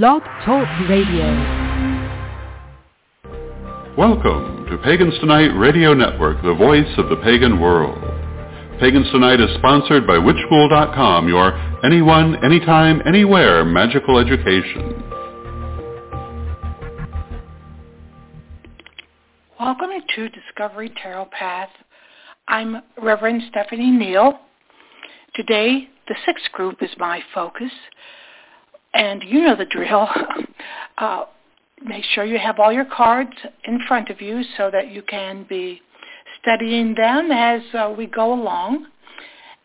[0.00, 1.26] Blog Talk Radio.
[3.94, 7.98] Welcome to Pagans Tonight Radio Network, the voice of the pagan world.
[8.80, 11.52] Pagans Tonight is sponsored by WitchSchool.com, your
[11.84, 15.04] anyone, anytime, anywhere magical education.
[19.60, 21.68] Welcome to Discovery Tarot Path.
[22.48, 24.40] I'm Reverend Stephanie Neal.
[25.34, 27.72] Today, the sixth group is my focus.
[28.94, 30.08] And you know the drill.
[30.98, 31.24] Uh,
[31.84, 33.32] make sure you have all your cards
[33.64, 35.80] in front of you so that you can be
[36.40, 38.86] studying them as uh, we go along.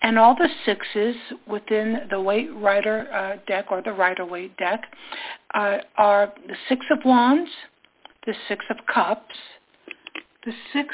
[0.01, 1.15] And all the sixes
[1.47, 4.83] within the Waite Rider uh, deck or the Rider Waite deck
[5.55, 7.49] uh, are the Six of Wands,
[8.25, 9.35] the Six of Cups,
[10.45, 10.93] the Six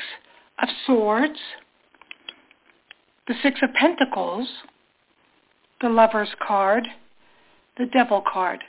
[0.61, 1.39] of Swords,
[3.27, 4.47] the Six of Pentacles,
[5.81, 6.87] the Lover's card,
[7.77, 8.63] the Devil card.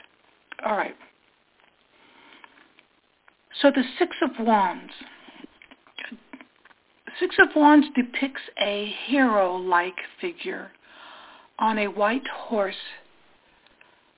[0.65, 0.95] All right.
[3.61, 4.91] So the Six of Wands.
[7.19, 10.71] Six of Wands depicts a hero-like figure
[11.59, 12.75] on a white horse,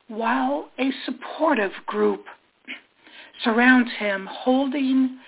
[0.08, 2.26] while a supportive group
[3.44, 5.20] surrounds him holding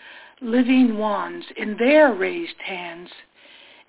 [0.41, 3.09] living wands in their raised hands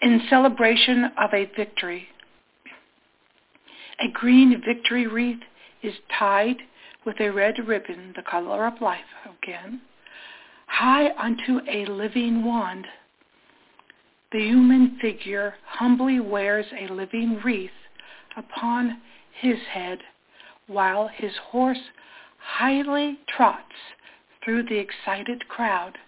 [0.02, 2.08] in celebration of a victory.
[4.00, 5.40] A green victory wreath
[5.82, 6.56] is tied
[7.04, 9.80] with a red ribbon, the color of life again,
[10.66, 12.86] high unto a living wand.
[14.32, 17.70] The human figure humbly wears a living wreath
[18.36, 19.00] upon
[19.40, 19.98] his head,
[20.66, 21.90] while his horse
[22.38, 23.74] highly trots
[24.44, 25.98] through the excited crowd.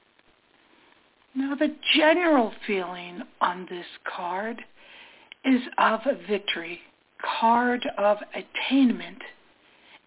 [1.35, 4.63] Now the general feeling on this card
[5.45, 6.81] is of victory,
[7.41, 9.23] card of attainment,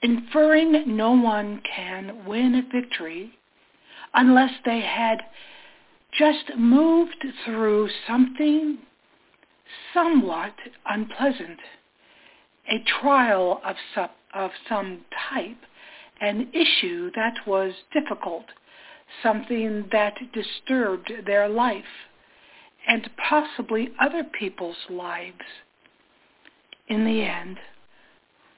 [0.02, 3.32] inferring no one can win a victory
[4.14, 5.20] unless they had
[6.18, 8.78] just moved through something
[9.94, 10.54] somewhat
[10.86, 11.60] unpleasant,
[12.70, 15.58] a trial of some, of some type,
[16.22, 18.46] an issue that was difficult,
[19.22, 21.84] something that disturbed their life
[22.88, 25.42] and possibly other people's lives.
[26.88, 27.58] In the end,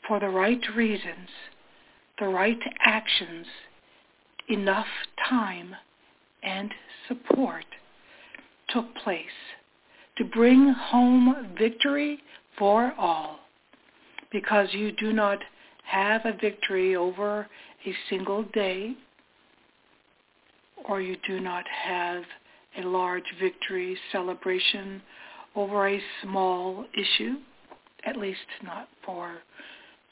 [0.07, 1.29] for the right reasons,
[2.19, 3.45] the right actions,
[4.50, 4.88] enough
[5.29, 5.75] time
[6.44, 6.73] and
[7.07, 7.66] support
[8.69, 9.25] took place
[10.18, 12.19] to bring home victory
[12.57, 13.40] for all.
[14.31, 15.40] Because you do not
[15.84, 17.47] have a victory over
[17.85, 18.95] a single day
[20.88, 22.24] or you do not have
[22.78, 25.01] a large victory celebration
[25.56, 27.35] over a small issue,
[28.06, 29.38] at least not for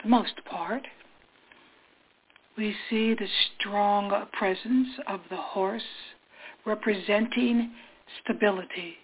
[0.05, 0.87] most part.
[2.57, 3.27] We see the
[3.59, 5.83] strong presence of the horse
[6.65, 7.71] representing
[8.23, 8.95] stability,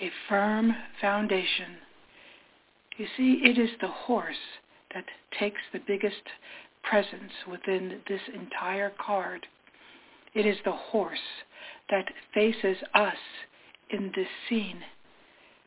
[0.00, 1.76] a firm foundation.
[2.96, 4.34] You see, it is the horse
[4.94, 5.04] that
[5.38, 6.22] takes the biggest
[6.82, 9.46] presence within this entire card.
[10.34, 11.18] It is the horse
[11.90, 13.16] that faces us
[13.90, 14.80] in this scene.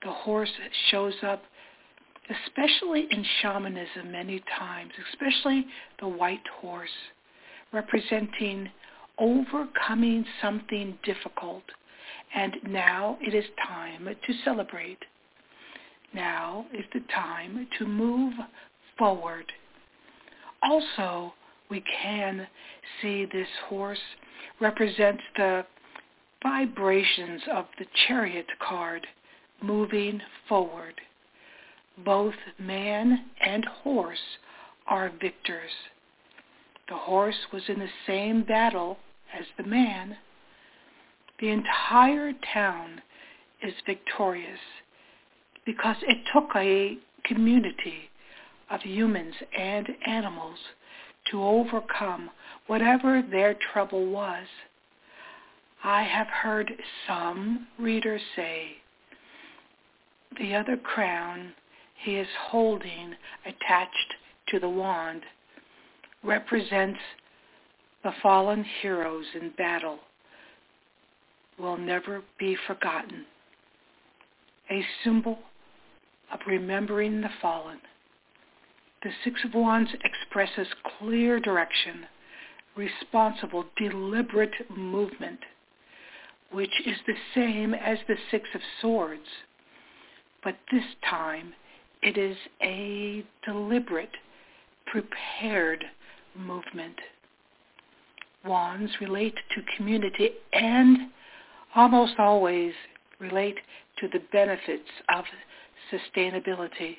[0.04, 0.52] The horse
[0.90, 1.44] shows up
[2.30, 5.66] especially in shamanism many times, especially
[6.00, 6.90] the white horse,
[7.72, 8.70] representing
[9.20, 11.64] overcoming something difficult.
[12.36, 15.00] And now it is time to celebrate.
[16.14, 18.34] Now is the time to move
[18.98, 19.52] forward.
[20.62, 21.34] Also,
[21.70, 22.48] we can
[23.02, 24.00] see this horse
[24.60, 25.66] represents the
[26.42, 29.06] vibrations of the chariot card
[29.62, 31.00] moving forward.
[31.98, 34.38] Both man and horse
[34.88, 35.72] are victors.
[36.90, 38.98] The horse was in the same battle
[39.38, 40.18] as the man.
[41.40, 43.02] The entire town
[43.62, 44.60] is victorious
[45.66, 48.10] because it took a community
[48.70, 50.60] of humans and animals
[51.32, 52.30] to overcome
[52.68, 54.46] whatever their trouble was.
[55.84, 56.72] I have heard
[57.08, 58.78] some readers say,
[60.38, 61.54] the other crown
[61.96, 64.14] he is holding attached
[64.48, 65.22] to the wand
[66.24, 67.00] represents
[68.04, 70.00] the fallen heroes in battle
[71.60, 73.26] will never be forgotten.
[74.72, 75.40] A symbol
[76.32, 77.80] of remembering the fallen.
[79.04, 80.68] The Six of Wands expresses
[80.98, 82.06] clear direction,
[82.76, 85.40] responsible, deliberate movement,
[86.52, 89.28] which is the same as the Six of Swords.
[90.44, 91.54] But this time
[92.04, 94.12] it is a deliberate,
[94.86, 95.84] prepared
[96.38, 96.96] movement.
[98.46, 101.10] Wands relate to community and
[101.76, 102.74] almost always
[103.20, 103.56] relate
[104.00, 105.24] to the benefits of
[105.92, 106.98] sustainability.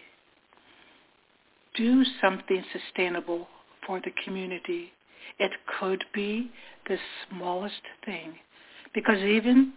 [1.76, 3.46] Do something sustainable
[3.86, 4.92] for the community.
[5.38, 6.50] It could be
[6.88, 6.96] the
[7.28, 8.34] smallest thing
[8.94, 9.74] because even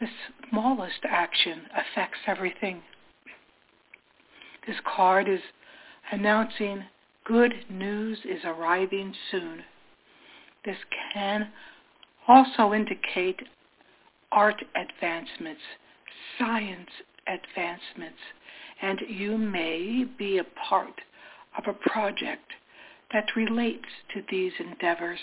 [0.00, 0.08] the
[0.50, 2.82] smallest action affects everything.
[4.66, 5.40] This card is
[6.12, 6.84] announcing
[7.24, 9.62] good news is arriving soon.
[10.64, 10.76] This
[11.12, 11.50] can
[12.26, 13.40] also indicate
[14.32, 15.60] art advancements,
[16.38, 16.88] science
[17.26, 18.18] advancements,
[18.82, 21.00] and you may be a part
[21.56, 22.50] of a project
[23.12, 23.84] that relates
[24.14, 25.20] to these endeavors.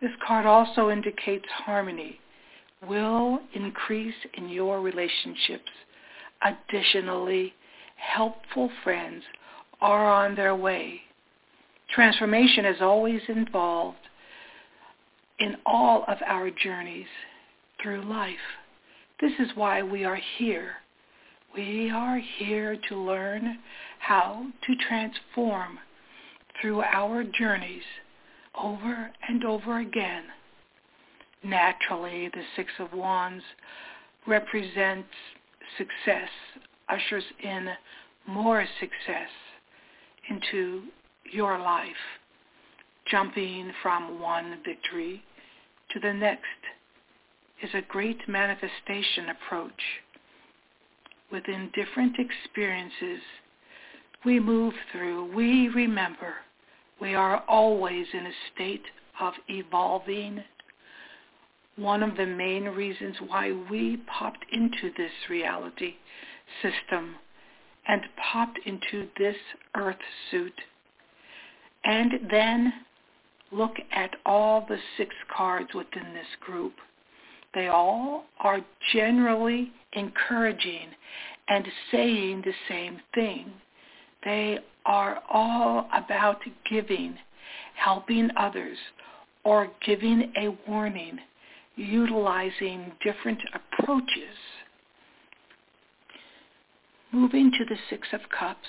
[0.00, 2.20] This card also indicates harmony
[2.86, 5.70] will increase in your relationships.
[6.42, 7.52] Additionally,
[7.98, 9.22] helpful friends
[9.80, 11.00] are on their way.
[11.94, 13.98] Transformation is always involved
[15.38, 17.06] in all of our journeys
[17.82, 18.34] through life.
[19.20, 20.72] This is why we are here.
[21.54, 23.58] We are here to learn
[24.00, 25.78] how to transform
[26.60, 27.82] through our journeys
[28.60, 30.24] over and over again.
[31.42, 33.44] Naturally, the Six of Wands
[34.26, 35.08] represents
[35.76, 36.28] success,
[36.88, 37.68] ushers in
[38.26, 39.28] more success
[40.30, 40.82] into
[41.30, 41.88] your life,
[43.10, 45.22] jumping from one victory
[45.92, 46.44] to the next
[47.62, 49.82] is a great manifestation approach.
[51.32, 53.20] Within different experiences
[54.24, 56.34] we move through, we remember
[57.00, 58.84] we are always in a state
[59.20, 60.42] of evolving.
[61.76, 65.94] One of the main reasons why we popped into this reality
[66.62, 67.14] system
[67.86, 68.02] and
[68.32, 69.36] popped into this
[69.76, 69.96] earth
[70.30, 70.52] suit
[71.84, 72.72] and then
[73.50, 76.74] look at all the six cards within this group.
[77.54, 78.60] They all are
[78.92, 80.88] generally encouraging
[81.48, 83.50] and saying the same thing.
[84.24, 87.16] They are all about giving,
[87.74, 88.76] helping others,
[89.44, 91.18] or giving a warning,
[91.76, 94.36] utilizing different approaches.
[97.10, 98.68] Moving to the Six of Cups.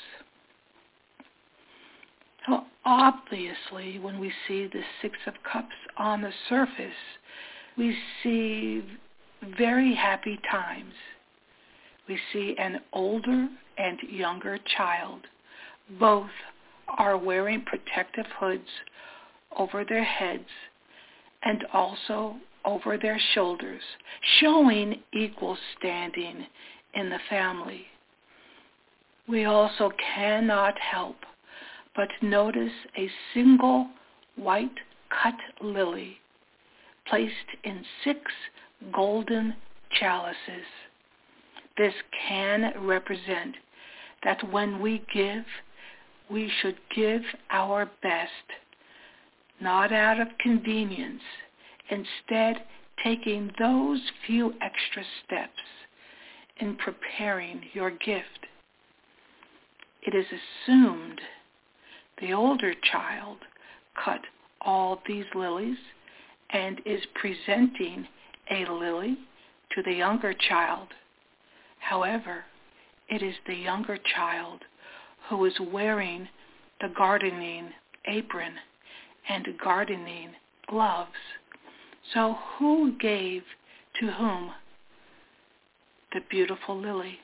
[2.47, 6.93] Well, obviously, when we see the Six of Cups on the surface,
[7.77, 8.81] we see
[9.57, 10.93] very happy times.
[12.07, 15.27] We see an older and younger child.
[15.99, 16.31] Both
[16.97, 18.69] are wearing protective hoods
[19.57, 20.49] over their heads
[21.43, 23.81] and also over their shoulders,
[24.39, 26.45] showing equal standing
[26.93, 27.85] in the family
[29.29, 31.17] we also cannot help
[31.95, 33.87] but notice a single
[34.35, 34.69] white
[35.21, 36.17] cut lily
[37.07, 37.33] placed
[37.63, 38.19] in six
[38.93, 39.53] golden
[39.99, 40.65] chalices.
[41.77, 41.93] This
[42.27, 43.55] can represent
[44.23, 45.43] that when we give,
[46.29, 48.29] we should give our best,
[49.59, 51.21] not out of convenience,
[51.89, 52.63] instead
[53.03, 55.51] taking those few extra steps
[56.59, 58.45] in preparing your gift
[60.03, 61.21] it is assumed
[62.21, 63.37] the older child
[64.03, 64.21] cut
[64.61, 65.77] all these lilies
[66.51, 68.07] and is presenting
[68.51, 69.17] a lily
[69.71, 70.87] to the younger child.
[71.79, 72.45] However,
[73.07, 74.61] it is the younger child
[75.29, 76.27] who is wearing
[76.81, 77.69] the gardening
[78.07, 78.53] apron
[79.27, 80.29] and gardening
[80.67, 81.11] gloves.
[82.13, 83.43] So who gave
[83.99, 84.51] to whom
[86.13, 87.19] the beautiful lily?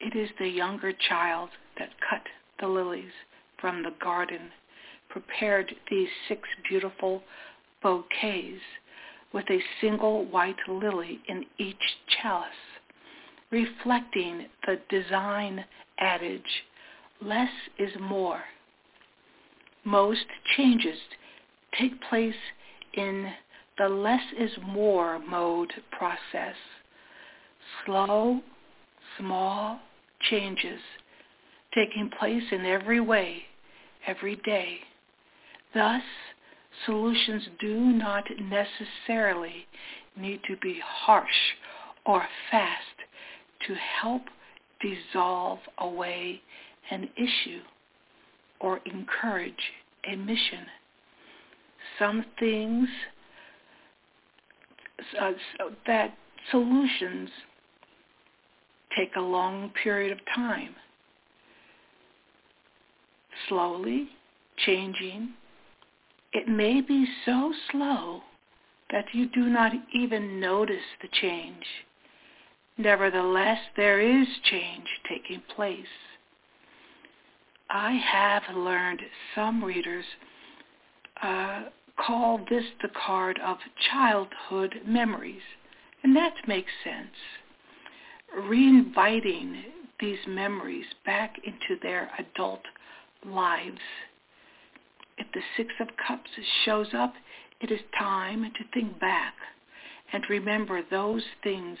[0.00, 2.22] It is the younger child that cut
[2.60, 3.12] the lilies
[3.60, 4.50] from the garden,
[5.08, 7.22] prepared these six beautiful
[7.82, 8.60] bouquets
[9.32, 11.76] with a single white lily in each
[12.22, 12.48] chalice,
[13.50, 15.64] reflecting the design
[15.98, 16.64] adage,
[17.20, 18.42] less is more.
[19.84, 20.26] Most
[20.56, 20.98] changes
[21.78, 22.34] take place
[22.94, 23.32] in
[23.78, 26.56] the less is more mode process.
[27.84, 28.40] Slow,
[29.18, 29.80] small,
[30.30, 30.80] changes
[31.74, 33.42] taking place in every way,
[34.06, 34.78] every day.
[35.74, 36.02] Thus,
[36.86, 39.66] solutions do not necessarily
[40.16, 41.26] need to be harsh
[42.06, 42.82] or fast
[43.66, 44.22] to help
[44.80, 46.40] dissolve away
[46.90, 47.60] an issue
[48.60, 49.52] or encourage
[50.10, 50.66] a mission.
[51.98, 52.88] Some things
[55.20, 55.32] uh,
[55.86, 56.16] that
[56.50, 57.28] solutions
[58.96, 60.74] take a long period of time.
[63.48, 64.08] Slowly
[64.66, 65.30] changing.
[66.32, 68.22] It may be so slow
[68.90, 71.64] that you do not even notice the change.
[72.76, 75.86] Nevertheless, there is change taking place.
[77.70, 79.02] I have learned
[79.34, 80.04] some readers
[81.22, 81.64] uh,
[81.96, 83.58] call this the card of
[83.90, 85.42] childhood memories,
[86.02, 87.16] and that makes sense.
[88.36, 89.64] Reinviting
[90.00, 92.62] these memories back into their adult
[93.24, 93.80] lives.
[95.16, 96.30] If the Six of Cups
[96.64, 97.14] shows up,
[97.60, 99.34] it is time to think back
[100.12, 101.78] and remember those things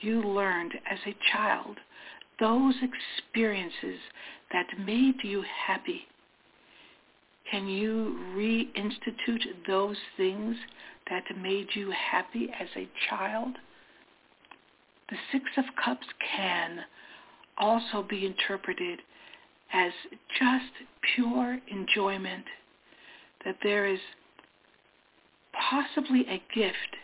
[0.00, 1.78] you learned as a child,
[2.38, 4.00] those experiences
[4.52, 6.02] that made you happy.
[7.50, 10.56] Can you reinstitute those things
[11.08, 13.54] that made you happy as a child?
[15.10, 16.06] The Six of Cups
[16.36, 16.80] can
[17.58, 19.00] also be interpreted
[19.72, 19.92] as
[20.38, 20.72] just
[21.14, 22.44] pure enjoyment,
[23.44, 24.00] that there is
[25.70, 26.96] possibly a gift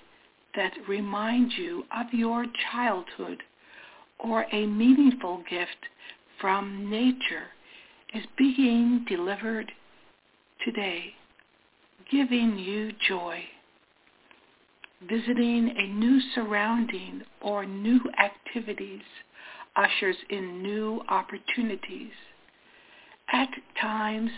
[0.57, 3.42] that reminds you of your childhood
[4.19, 5.87] or a meaningful gift
[6.40, 7.49] from nature
[8.14, 9.71] is being delivered
[10.64, 11.14] today,
[12.11, 13.40] giving you joy.
[15.09, 19.02] Visiting a new surrounding or new activities
[19.76, 22.12] ushers in new opportunities.
[23.33, 23.49] At
[23.80, 24.30] times,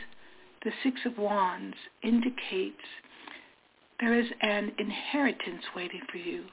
[0.64, 2.76] the Six of Wands indicates
[4.00, 6.45] there is an inheritance waiting for you.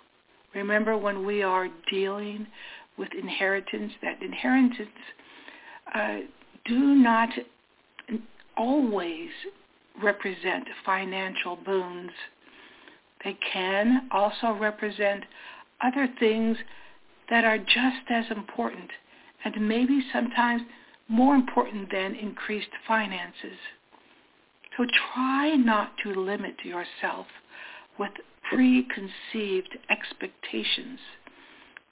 [0.55, 2.47] Remember when we are dealing
[2.97, 4.89] with inheritance, that inheritance
[5.93, 6.17] uh,
[6.65, 7.29] do not
[8.57, 9.29] always
[10.01, 12.11] represent financial boons.
[13.23, 15.25] They can also represent
[15.81, 16.57] other things
[17.29, 18.89] that are just as important
[19.43, 20.61] and maybe sometimes
[21.07, 23.57] more important than increased finances.
[24.77, 27.27] So try not to limit yourself
[27.97, 28.11] with
[28.49, 30.99] preconceived expectations,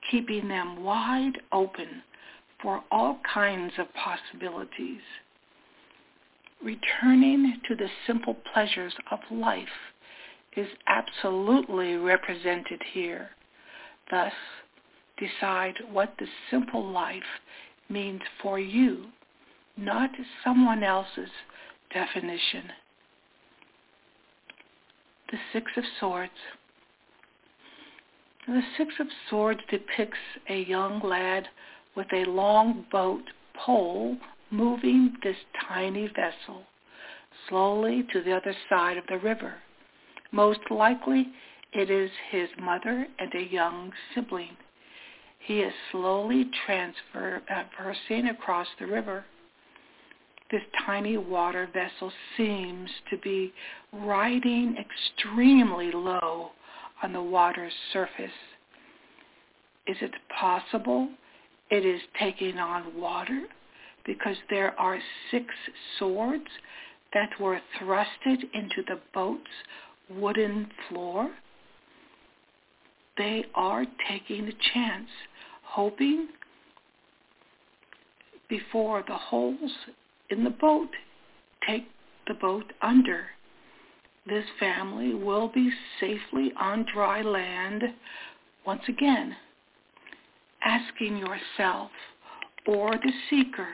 [0.10, 2.04] keeping them wide open
[2.62, 5.02] for all kinds of possibilities.
[6.64, 9.68] Returning to the simple pleasures of life
[10.58, 13.30] is absolutely represented here.
[14.10, 14.34] Thus,
[15.18, 17.24] decide what the simple life
[17.90, 19.06] means for you,
[19.78, 20.10] not
[20.44, 21.30] someone else's
[21.94, 22.64] definition.
[25.32, 26.32] The Six of Swords.
[28.48, 30.18] The Six of Swords depicts
[30.50, 31.48] a young lad
[31.96, 33.24] with a long boat
[33.54, 34.18] pole
[34.52, 35.36] moving this
[35.68, 36.64] tiny vessel
[37.50, 39.56] slowly to the other side of the river.
[40.32, 41.28] Most likely
[41.74, 44.56] it is his mother and a young sibling.
[45.40, 49.26] He is slowly traversing uh, across the river.
[50.52, 53.54] This tiny water vessel seems to be
[53.92, 56.52] riding extremely low
[57.04, 58.32] on the water's surface.
[59.88, 61.10] Is it possible
[61.70, 63.44] it is taking on water
[64.06, 65.00] because there are
[65.32, 65.46] six
[66.00, 66.48] swords
[67.14, 69.44] that were thrusted into the boat's
[70.10, 71.30] wooden floor?
[73.18, 75.10] They are taking a chance,
[75.64, 76.28] hoping
[78.50, 79.72] before the holes
[80.30, 80.90] in the boat
[81.68, 81.88] take
[82.28, 83.26] the boat under.
[84.28, 87.84] This family will be safely on dry land
[88.66, 89.36] once again.
[90.64, 91.92] Asking yourself
[92.66, 93.70] or the seeker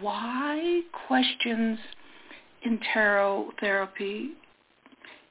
[0.00, 1.78] why questions
[2.64, 4.32] in tarot therapy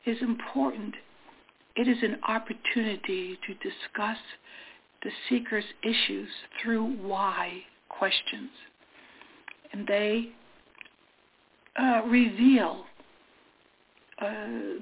[0.08, 0.96] is important
[1.78, 4.18] it is an opportunity to discuss
[5.04, 6.28] the seeker's issues
[6.62, 8.50] through why questions.
[9.72, 10.30] And they
[11.80, 12.86] uh, reveal
[14.20, 14.26] uh,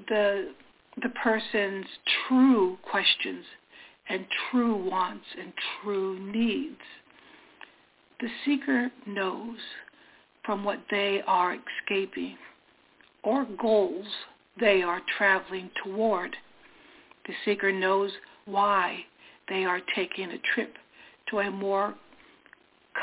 [0.08, 0.52] the,
[1.02, 1.86] the person's
[2.26, 3.44] true questions
[4.08, 5.52] and true wants and
[5.82, 6.80] true needs.
[8.20, 9.58] The seeker knows
[10.46, 12.38] from what they are escaping
[13.22, 14.06] or goals
[14.58, 16.36] they are traveling toward
[17.26, 18.12] the seeker knows
[18.44, 19.04] why
[19.48, 20.74] they are taking a trip
[21.30, 21.94] to a more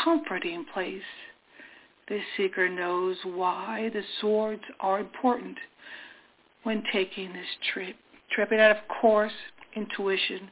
[0.03, 1.01] comforting place.
[2.07, 5.57] The seeker knows why the swords are important
[6.63, 7.95] when taking this trip.
[8.31, 9.33] Tripping out, of course,
[9.75, 10.49] intuition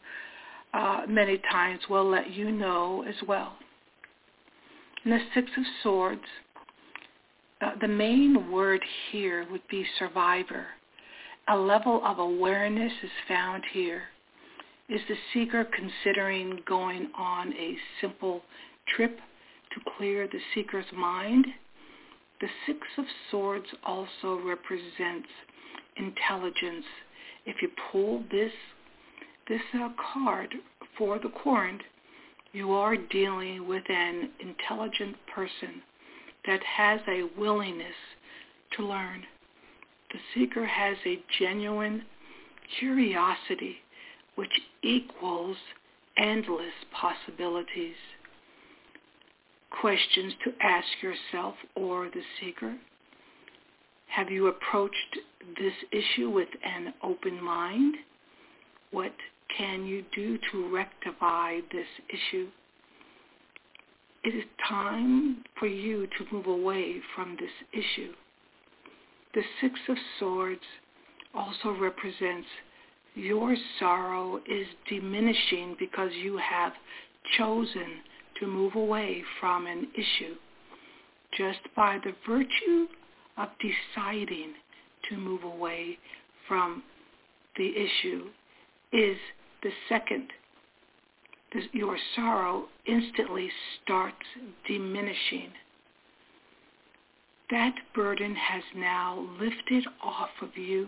[0.74, 3.58] uh, many times will let you know as well.
[5.04, 6.22] And the Six of Swords,
[7.62, 8.82] uh, the main word
[9.12, 10.68] here would be survivor.
[11.48, 14.04] A level of awareness is found here.
[14.90, 18.42] Is the seeker considering going on a simple
[18.96, 19.18] trip
[19.74, 21.46] to clear the seeker's mind?
[22.42, 25.30] The Six of Swords also represents
[25.98, 26.86] intelligence.
[27.46, 28.52] If you pull this
[29.48, 30.54] this uh, card
[30.98, 31.82] for the Court,
[32.54, 35.82] you are dealing with an intelligent person
[36.46, 37.96] that has a willingness
[38.78, 39.24] to learn.
[40.12, 42.04] The seeker has a genuine
[42.80, 43.78] curiosity
[44.36, 44.52] which
[44.84, 45.58] equals
[46.18, 47.96] endless possibilities.
[49.82, 52.76] Questions to ask yourself or the seeker.
[54.08, 55.18] Have you approached
[55.58, 57.96] this issue with an open mind?
[58.92, 59.14] What
[59.58, 62.50] can you do to rectify this issue?
[64.24, 68.14] It is time for you to move away from this issue.
[69.34, 70.62] The Six of Swords
[71.34, 72.48] also represents
[73.16, 76.74] your sorrow is diminishing because you have
[77.38, 78.02] chosen
[78.40, 80.36] to move away from an issue.
[81.38, 82.88] Just by the virtue
[83.38, 84.54] of deciding
[85.10, 85.98] to move away
[86.48, 86.84] from
[87.58, 88.30] the issue
[88.92, 89.18] is
[89.64, 90.28] the second.
[91.74, 93.50] Your sorrow instantly
[93.84, 94.26] starts
[94.68, 95.52] diminishing.
[97.52, 100.88] That burden has now lifted off of you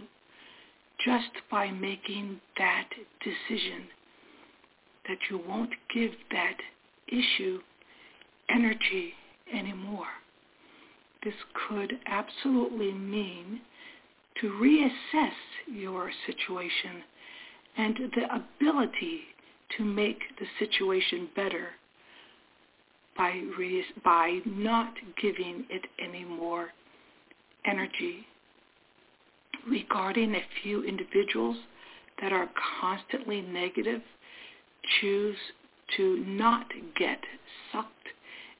[1.05, 2.89] just by making that
[3.21, 3.87] decision
[5.07, 6.57] that you won't give that
[7.09, 7.59] issue
[8.49, 9.13] energy
[9.53, 10.07] anymore.
[11.23, 11.33] This
[11.67, 13.61] could absolutely mean
[14.41, 15.33] to reassess
[15.67, 17.03] your situation
[17.77, 19.21] and the ability
[19.77, 21.69] to make the situation better
[23.17, 23.41] by,
[24.03, 26.69] by not giving it any more
[27.65, 28.25] energy.
[29.67, 31.57] Regarding a few individuals
[32.21, 32.49] that are
[32.81, 34.01] constantly negative,
[34.99, 35.37] choose
[35.95, 36.65] to not
[36.97, 37.19] get
[37.71, 37.89] sucked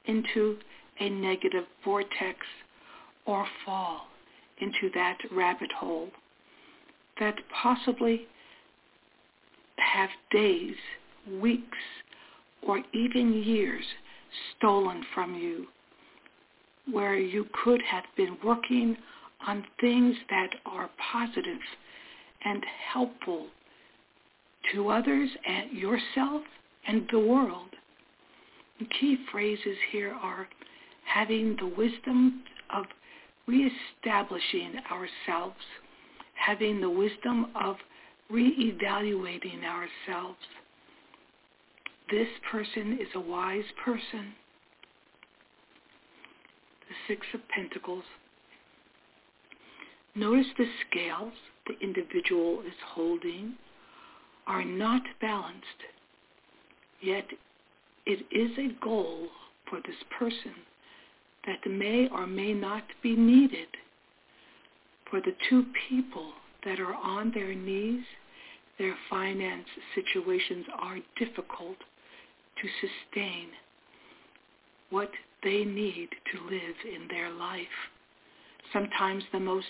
[0.06, 0.56] into
[1.00, 2.38] a negative vortex
[3.26, 4.06] or fall
[4.60, 6.08] into that rabbit hole
[7.18, 8.26] that possibly
[9.76, 10.74] have days,
[11.40, 11.78] weeks,
[12.66, 13.84] or even years
[14.56, 15.66] stolen from you
[16.90, 18.96] where you could have been working
[19.46, 21.60] on things that are positive
[22.44, 23.46] and helpful
[24.72, 26.42] to others and yourself
[26.86, 27.68] and the world.
[28.78, 30.48] The key phrases here are
[31.06, 32.42] having the wisdom
[32.74, 32.84] of
[33.46, 35.56] reestablishing ourselves,
[36.34, 37.76] having the wisdom of
[38.30, 40.38] reevaluating ourselves.
[42.10, 44.34] This person is a wise person.
[46.88, 48.04] The Six of Pentacles.
[50.14, 51.32] Notice the scales
[51.66, 53.54] the individual is holding
[54.46, 55.64] are not balanced,
[57.00, 57.24] yet
[58.06, 59.28] it is a goal
[59.68, 60.52] for this person
[61.46, 63.68] that may or may not be needed
[65.10, 66.32] for the two people
[66.64, 68.04] that are on their knees,
[68.78, 71.76] their finance situations are difficult
[72.60, 73.48] to sustain
[74.90, 75.10] what
[75.42, 77.66] they need to live in their life.
[78.72, 79.66] Sometimes the most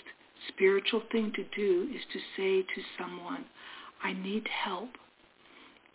[0.49, 3.45] spiritual thing to do is to say to someone,
[4.03, 4.89] I need help.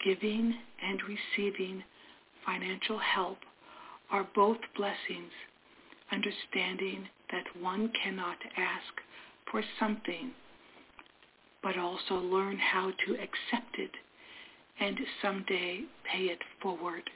[0.05, 1.85] Giving and receiving
[2.45, 3.39] financial help
[4.11, 5.33] are both blessings,
[6.11, 8.95] understanding that one cannot ask
[9.51, 10.33] for something
[11.63, 13.91] but also learn how to accept it
[14.81, 17.09] and someday pay it forward.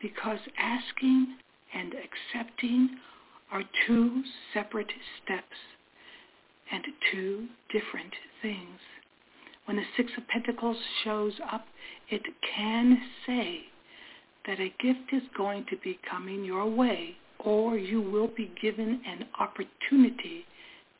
[0.00, 1.36] Because asking
[1.74, 2.96] and accepting
[3.52, 4.22] are two
[4.54, 5.56] separate steps
[6.72, 8.78] and two different things.
[9.64, 11.66] When the Six of Pentacles shows up,
[12.08, 12.22] it
[12.56, 13.60] can say
[14.46, 19.00] that a gift is going to be coming your way or you will be given
[19.06, 20.44] an opportunity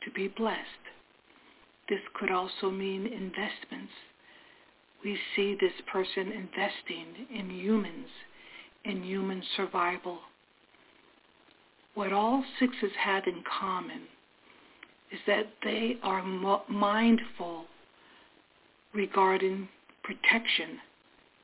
[0.03, 0.57] to be blessed.
[1.89, 3.91] This could also mean investments.
[5.03, 8.07] We see this person investing in humans,
[8.85, 10.19] in human survival.
[11.95, 14.03] What all sixes have in common
[15.11, 16.23] is that they are
[16.69, 17.65] mindful
[18.93, 19.67] regarding
[20.03, 20.79] protection,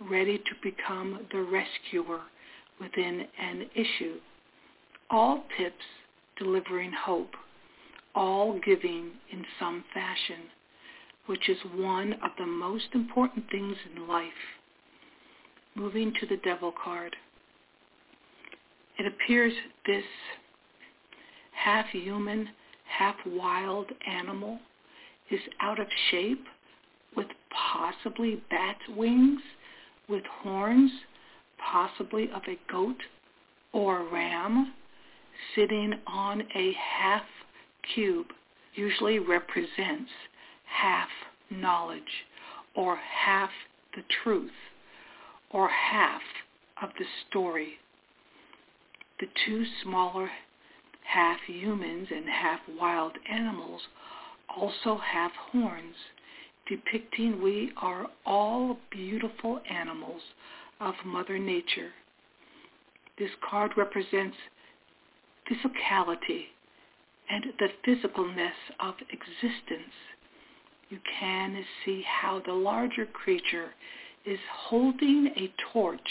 [0.09, 2.21] ready to become the rescuer
[2.79, 4.19] within an issue.
[5.09, 5.83] All tips
[6.37, 7.33] delivering hope
[8.17, 10.49] all giving in some fashion,
[11.27, 14.31] which is one of the most important things in life.
[15.75, 17.15] Moving to the devil card.
[18.97, 19.53] It appears
[19.85, 20.03] this
[21.53, 22.49] half human,
[22.85, 24.59] half wild animal
[25.29, 26.45] is out of shape
[27.15, 29.41] with possibly bat wings,
[30.09, 30.91] with horns,
[31.57, 32.97] possibly of a goat
[33.73, 34.73] or a ram,
[35.55, 37.23] sitting on a half
[37.93, 38.27] cube
[38.75, 40.11] usually represents
[40.67, 41.09] half
[41.49, 42.25] knowledge
[42.75, 43.49] or half
[43.95, 44.51] the truth
[45.51, 46.21] or half
[46.81, 47.73] of the story.
[49.19, 50.29] The two smaller
[51.03, 53.81] half humans and half wild animals
[54.55, 55.95] also have horns,
[56.67, 60.21] depicting we are all beautiful animals
[60.79, 61.91] of Mother Nature.
[63.17, 64.37] This card represents
[65.49, 66.45] physicality
[67.29, 69.93] and the physicalness of existence.
[70.89, 73.71] You can see how the larger creature
[74.25, 76.09] is holding a torch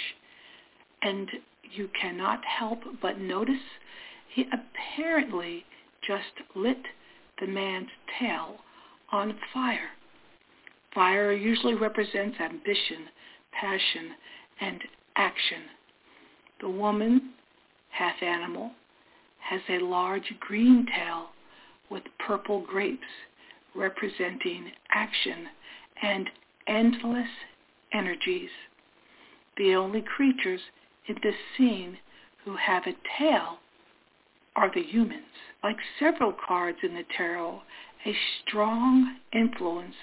[1.02, 1.28] and
[1.74, 3.54] you cannot help but notice
[4.34, 5.64] he apparently
[6.06, 6.82] just lit
[7.40, 8.56] the man's tail
[9.12, 9.90] on fire.
[10.94, 13.06] Fire usually represents ambition,
[13.52, 14.10] passion,
[14.60, 14.80] and
[15.16, 15.62] action.
[16.60, 17.32] The woman,
[17.90, 18.70] half animal,
[19.40, 21.28] has a large green tail
[21.90, 23.04] with purple grapes
[23.76, 25.46] representing action
[26.02, 26.30] and
[26.66, 27.28] endless
[27.92, 28.50] energies.
[29.56, 30.60] The only creatures
[31.08, 31.98] in this scene
[32.44, 33.58] who have a tail
[34.54, 35.22] are the humans.
[35.62, 37.62] Like several cards in the tarot,
[38.06, 39.94] a strong influence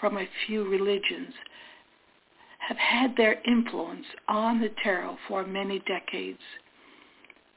[0.00, 1.32] from a few religions
[2.68, 6.40] have had their influence on the tarot for many decades.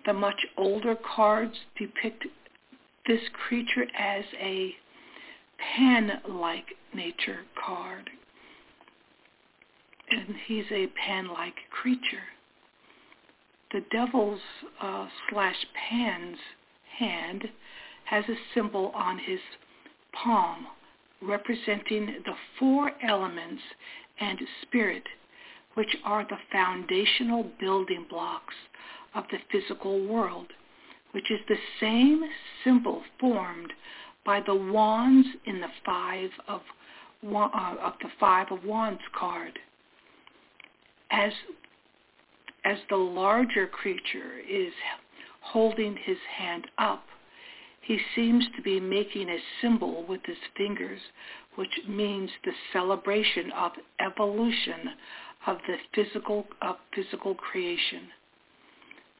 [0.05, 2.25] The much older cards depict
[3.08, 4.73] this creature as a
[5.76, 8.10] pan-like nature card.
[10.12, 12.24] And he's a pan-like creature
[13.72, 14.39] the devil's
[14.82, 15.56] uh, slash
[15.89, 16.38] pan's
[16.98, 17.48] hand
[18.06, 19.39] has a symbol on his
[20.24, 20.67] palm
[21.22, 23.62] representing the four elements
[24.19, 25.04] and spirit,
[25.76, 28.56] which are the foundational building blocks
[29.13, 30.48] of the physical world,
[31.12, 32.24] which is the same
[32.63, 33.72] symbol formed
[34.25, 36.62] by the wands in the five of,
[37.25, 39.58] uh, of the five of wands card.
[41.12, 41.32] As
[42.65, 44.73] as the larger creature is
[45.41, 47.03] holding his hand up,
[47.82, 50.99] he seems to be making a symbol with his fingers,
[51.55, 54.89] which means the celebration of evolution
[55.47, 58.10] of the physical of physical creation.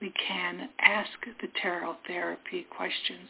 [0.02, 1.10] We can ask
[1.42, 3.28] the tarot therapy questions.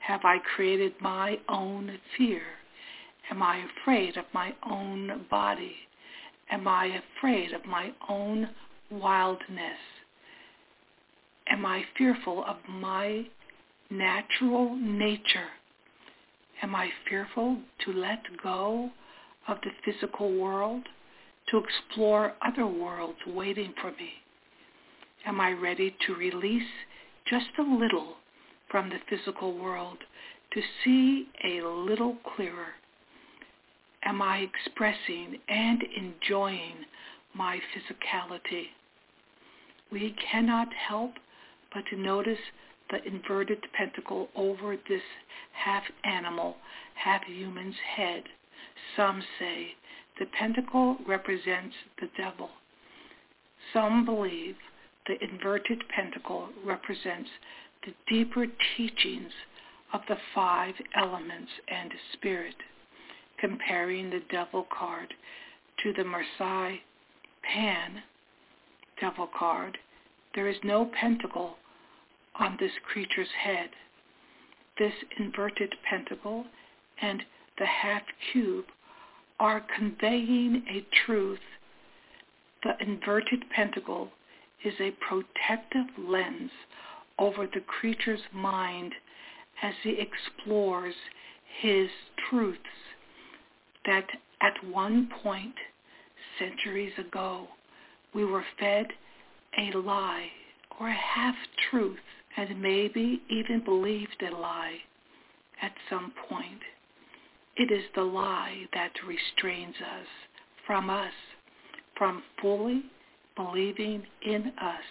[0.00, 2.42] Have I created my own fear?
[3.30, 5.76] Am I afraid of my own body?
[6.50, 8.50] Am I afraid of my own
[8.90, 9.78] wildness?
[11.48, 13.26] Am I fearful of my
[13.90, 15.50] natural nature?
[16.62, 18.90] Am I fearful to let go
[19.48, 20.82] of the physical world,
[21.48, 24.10] to explore other worlds waiting for me?
[25.26, 26.68] Am I ready to release
[27.28, 28.16] just a little
[28.70, 29.98] from the physical world
[30.52, 32.74] to see a little clearer?
[34.04, 36.74] Am I expressing and enjoying
[37.34, 38.68] my physicality?
[39.90, 41.12] we cannot help
[41.74, 42.38] but to notice
[42.90, 45.02] the inverted pentacle over this
[45.52, 46.56] half animal,
[46.94, 48.24] half human's head.
[48.96, 49.68] Some say
[50.18, 52.50] the pentacle represents the devil.
[53.72, 54.56] Some believe
[55.06, 57.30] the inverted pentacle represents
[57.84, 59.32] the deeper teachings
[59.92, 62.54] of the five elements and spirit,
[63.38, 65.12] comparing the devil card
[65.82, 66.76] to the Marseille
[67.42, 68.02] Pan
[69.00, 69.78] devil card,
[70.34, 71.56] there is no pentacle
[72.38, 73.70] on this creature's head.
[74.78, 76.44] This inverted pentacle
[77.00, 77.22] and
[77.58, 78.66] the half cube
[79.38, 81.40] are conveying a truth.
[82.62, 84.10] The inverted pentacle
[84.64, 86.50] is a protective lens
[87.20, 88.92] over the creature's mind
[89.62, 90.94] as he explores
[91.60, 91.88] his
[92.28, 92.58] truths
[93.86, 94.06] that
[94.40, 95.54] at one point,
[96.38, 97.46] centuries ago,
[98.14, 98.86] we were fed
[99.58, 100.28] a lie
[100.80, 101.98] or a half-truth
[102.36, 104.76] and maybe even believed a lie
[105.60, 106.60] at some point.
[107.56, 110.06] It is the lie that restrains us
[110.66, 111.12] from us,
[111.98, 112.84] from fully
[113.36, 114.84] believing in us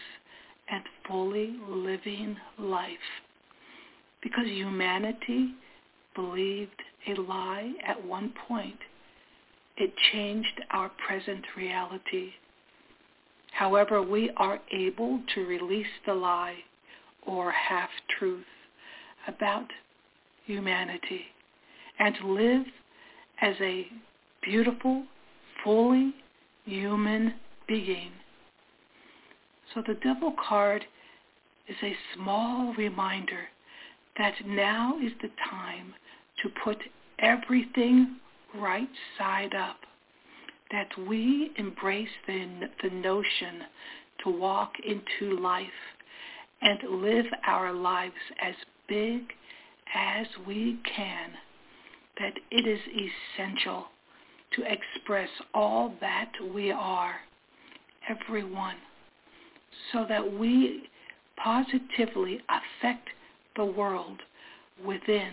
[0.72, 2.92] and fully living life.
[4.22, 5.54] Because humanity
[6.16, 8.78] believed a lie at one point,
[9.78, 12.32] it changed our present reality
[13.52, 16.58] However, we are able to release the lie
[17.26, 18.46] or half-truth
[19.28, 19.68] about
[20.46, 21.26] humanity
[22.00, 22.66] and live
[23.42, 23.88] as a
[24.42, 25.04] beautiful,
[25.64, 26.14] fully
[26.66, 27.34] human
[27.68, 28.12] being.
[29.74, 30.84] So the devil card
[31.68, 33.48] is a small reminder
[34.18, 35.94] that now is the time
[36.44, 36.78] to put
[37.20, 38.18] everything
[38.56, 39.78] right side up,
[40.72, 43.64] that we embrace the, the notion
[44.24, 45.68] to walk into life
[46.62, 48.56] and live our lives as
[48.88, 49.22] big
[49.96, 51.30] as we can,
[52.20, 52.80] that it is
[53.38, 53.86] essential
[54.56, 57.16] to express all that we are,
[58.10, 58.76] everyone,
[59.92, 60.90] so that we
[61.42, 63.10] positively affect
[63.56, 64.22] the world
[64.86, 65.32] within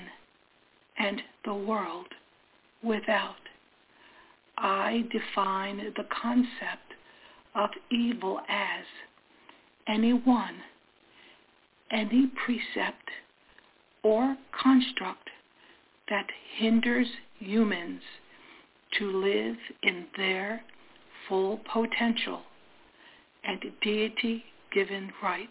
[0.98, 2.06] and the world
[2.82, 3.36] without.
[4.58, 6.94] I define the concept
[7.54, 8.84] of evil as
[9.86, 10.56] anyone,
[11.90, 13.10] any precept
[14.02, 15.28] or construct
[16.08, 16.26] that
[16.58, 18.00] hinders humans
[18.98, 20.62] to live in their
[21.28, 22.42] full potential
[23.46, 25.50] and deity-given rights.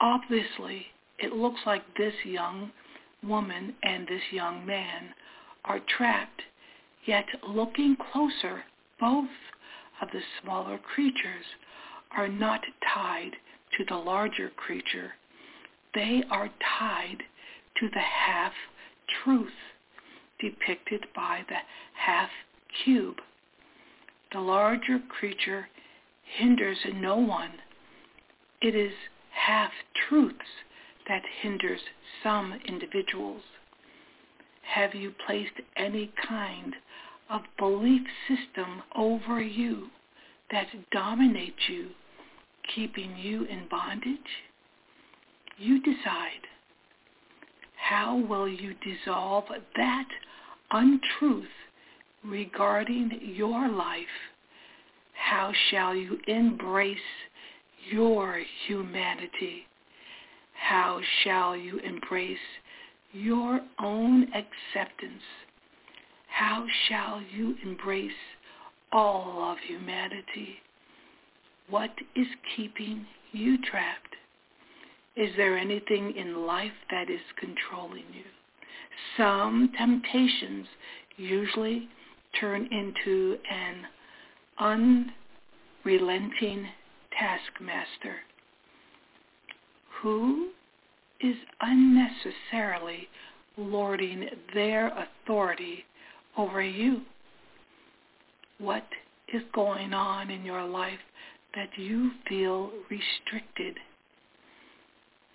[0.00, 0.86] Obviously,
[1.18, 2.70] it looks like this young
[3.22, 5.14] woman and this young man
[5.64, 6.42] are trapped,
[7.06, 8.64] yet looking closer,
[9.00, 9.28] both
[10.02, 11.44] of the smaller creatures
[12.16, 12.60] are not
[12.94, 13.32] tied
[13.76, 15.12] to the larger creature.
[15.94, 17.22] They are tied
[17.80, 19.48] to the half-truth
[20.40, 21.56] depicted by the
[21.94, 22.30] half
[22.84, 23.16] cube.
[24.34, 25.68] The larger creature
[26.24, 27.52] hinders no one.
[28.60, 28.92] It is
[29.30, 30.64] half-truths
[31.06, 31.80] that hinders
[32.20, 33.42] some individuals.
[34.62, 36.74] Have you placed any kind
[37.30, 39.90] of belief system over you
[40.50, 41.90] that dominates you,
[42.74, 44.18] keeping you in bondage?
[45.58, 46.48] You decide.
[47.76, 49.44] How will you dissolve
[49.76, 50.08] that
[50.72, 51.44] untruth
[52.24, 54.06] regarding your life?
[55.14, 56.98] How shall you embrace
[57.90, 59.66] your humanity?
[60.54, 62.38] How shall you embrace
[63.12, 65.22] your own acceptance?
[66.28, 68.10] How shall you embrace
[68.92, 70.56] all of humanity?
[71.68, 74.16] What is keeping you trapped?
[75.16, 78.24] Is there anything in life that is controlling you?
[79.16, 80.66] Some temptations
[81.16, 81.88] usually
[82.40, 83.86] turn into an
[85.84, 86.66] unrelenting
[87.18, 88.16] taskmaster
[90.02, 90.50] who
[91.20, 93.08] is unnecessarily
[93.56, 95.84] lording their authority
[96.36, 97.02] over you.
[98.58, 98.86] What
[99.32, 100.98] is going on in your life
[101.54, 103.78] that you feel restricted?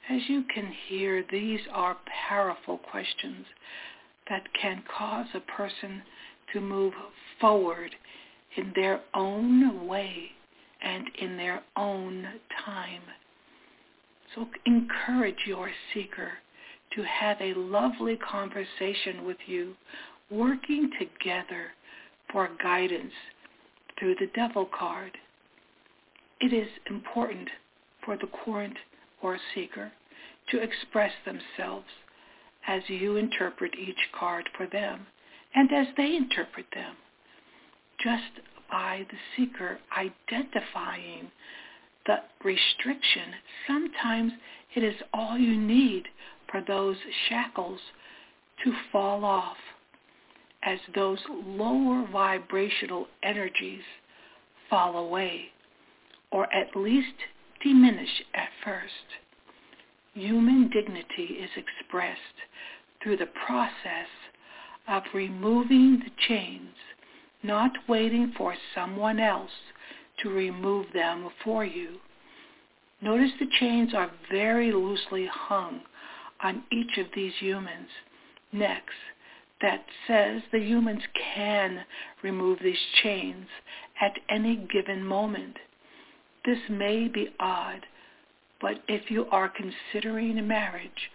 [0.10, 3.46] As you can hear, these are powerful questions
[4.30, 6.02] that can cause a person
[6.54, 6.94] to move
[7.40, 7.96] forward
[8.58, 10.32] in their own way
[10.82, 12.26] and in their own
[12.66, 13.02] time.
[14.36, 16.32] So encourage your seeker
[16.96, 19.76] to have a lovely conversation with you,
[20.30, 21.68] working together
[22.32, 23.14] for guidance
[23.98, 25.12] through the devil card.
[26.40, 27.50] It is important
[28.06, 28.78] for the querent
[29.22, 29.92] or seeker
[30.52, 31.88] to express themselves
[32.68, 35.06] as you interpret each card for them
[35.56, 36.96] and as they interpret them.
[38.04, 41.32] Just by the seeker identifying
[42.06, 43.34] the restriction,
[43.68, 44.32] sometimes
[44.76, 46.04] it is all you need
[46.52, 47.80] for those shackles
[48.64, 49.58] to fall off
[50.64, 53.82] as those lower vibrational energies
[54.70, 55.46] fall away
[56.32, 57.16] or at least
[57.64, 58.94] diminish at first.
[60.14, 62.20] Human dignity is expressed
[63.02, 64.08] through the process
[64.90, 66.76] of removing the chains,
[67.44, 69.52] not waiting for someone else
[70.24, 71.98] to remove them for you.
[73.02, 75.82] Notice the chains are very loosely hung
[76.42, 77.88] on each of these humans'
[78.52, 78.94] necks
[79.62, 81.04] that says the humans
[81.36, 81.86] can
[82.24, 83.48] remove these chains
[84.02, 85.56] at any given moment.
[86.46, 87.86] This may be odd,
[88.62, 91.12] but if you are considering a marriage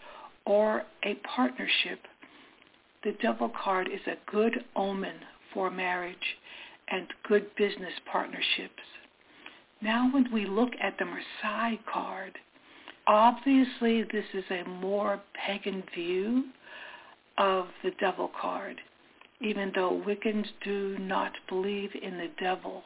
[0.46, 2.00] or a partnership,
[3.04, 5.16] the devil card is a good omen
[5.52, 6.16] for marriage
[6.88, 8.82] and good business partnerships.
[9.80, 12.32] Now when we look at the Marseille card,
[13.06, 16.44] obviously this is a more pagan view
[17.36, 18.80] of the devil card,
[19.40, 22.82] even though Wiccans do not believe in the devil.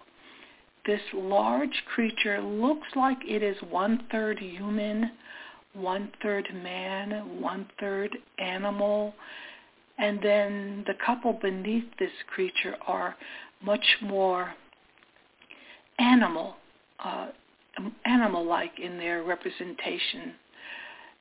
[0.87, 5.11] This large creature looks like it is one-third human,
[5.74, 9.14] one-third man, one-third animal,
[9.99, 13.17] and then the couple beneath this creature are
[13.63, 14.55] much more
[15.99, 16.57] animal,
[17.05, 17.29] uh,
[18.05, 20.35] animal-like in their representation.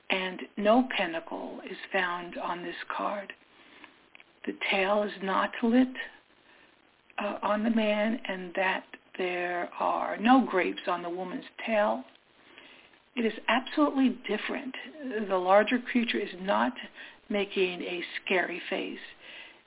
[0.10, 3.34] And no pentacle is found on this card.
[4.46, 5.88] The tail is not lit
[7.18, 8.84] uh, on the man and that
[9.18, 12.04] there are no grapes on the woman's tail.
[13.16, 14.76] It is absolutely different.
[15.28, 16.72] The larger creature is not
[17.30, 19.00] making a scary face.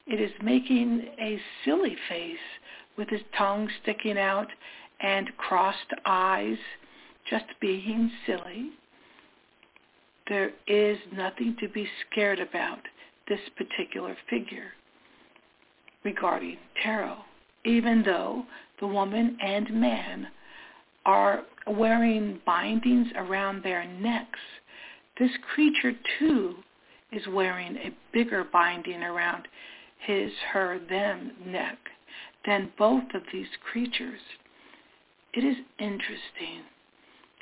[0.06, 2.36] It is making a silly face
[2.96, 4.48] with its tongue sticking out
[5.00, 6.58] and crossed eyes,
[7.28, 8.70] just being silly.
[10.28, 12.80] There is nothing to be scared about
[13.28, 14.72] this particular figure
[16.04, 17.18] regarding tarot,
[17.64, 18.44] even though
[18.80, 20.28] the woman and man
[21.04, 24.38] are wearing bindings around their necks.
[25.18, 26.56] This creature too
[27.12, 29.48] is wearing a bigger binding around
[30.06, 31.78] his, her, them neck
[32.46, 34.20] than both of these creatures.
[35.34, 36.62] It is interesting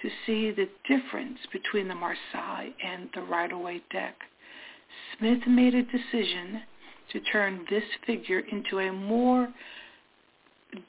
[0.03, 4.17] to see the difference between the Marseille and the Rider-Waite deck.
[5.19, 6.63] Smith made a decision
[7.13, 9.49] to turn this figure into a more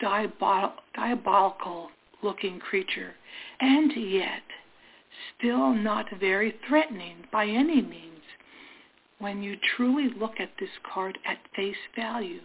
[0.02, 1.90] diabol- diabolical
[2.22, 3.14] looking creature,
[3.60, 4.44] and yet
[5.38, 8.19] still not very threatening by any means
[9.20, 12.42] when you truly look at this card at face value.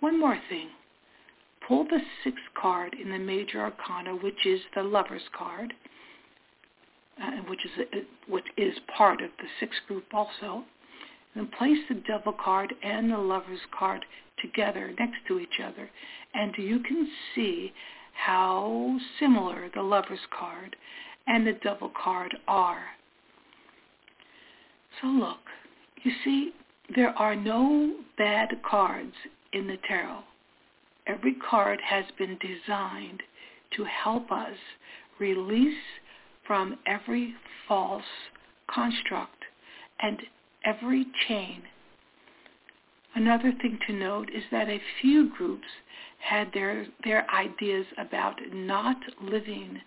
[0.00, 0.68] One more thing.
[1.66, 5.72] Pull the sixth card in the major arcana, which is the lover's card,
[7.22, 10.64] uh, which is a, which is part of the sixth group also.
[11.34, 14.04] And place the devil card and the lover's card
[14.42, 15.88] together next to each other,
[16.34, 17.72] and you can see
[18.14, 20.74] how similar the lover's card
[21.26, 22.82] and the devil card are.
[25.00, 25.38] So look,
[26.02, 26.52] you see,
[26.94, 29.14] there are no bad cards
[29.52, 30.20] in the tarot.
[31.06, 33.22] Every card has been designed
[33.76, 34.56] to help us
[35.18, 35.78] release
[36.46, 37.34] from every
[37.68, 38.02] false
[38.72, 39.44] construct
[40.00, 40.20] and
[40.64, 41.62] every chain.
[43.14, 45.66] Another thing to note is that a few groups
[46.20, 49.80] had their, their ideas about not living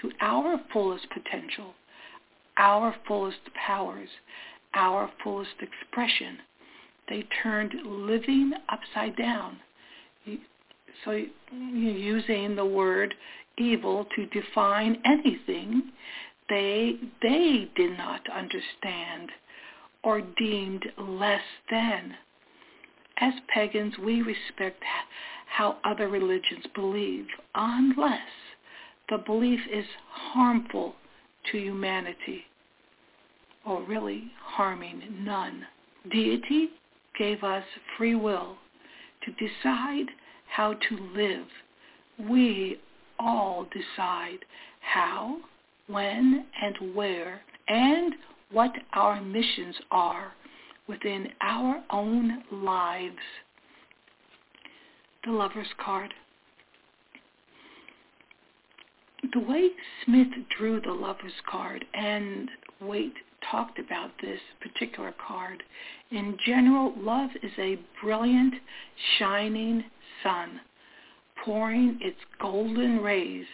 [0.00, 1.74] to our fullest potential,
[2.56, 4.08] our fullest powers,
[4.74, 6.38] our fullest expression.
[7.08, 9.58] They turned living upside down.
[11.04, 13.14] So using the word
[13.58, 15.92] evil to define anything
[16.48, 19.30] they they did not understand
[20.02, 22.14] or deemed less than.
[23.18, 24.82] As pagans, we respect
[25.46, 28.18] how other religions believe unless
[29.08, 30.94] the belief is harmful
[31.50, 32.44] to humanity
[33.66, 35.64] or really harming none.
[36.10, 36.68] Deity
[37.18, 37.64] gave us
[37.96, 38.56] free will
[39.24, 40.06] to decide
[40.48, 41.46] how to live.
[42.18, 42.80] We
[43.18, 44.38] all decide
[44.80, 45.38] how,
[45.86, 48.14] when, and where, and
[48.50, 50.32] what our missions are
[50.86, 53.16] within our own lives.
[55.24, 56.12] The Lover's Card.
[59.32, 59.70] The way
[60.04, 62.50] Smith drew the Lover's Card and
[62.80, 63.14] Waite
[63.50, 65.62] talked about this particular card.
[66.10, 68.54] In general, love is a brilliant,
[69.18, 69.84] shining
[70.22, 70.60] sun,
[71.44, 73.46] pouring its golden rays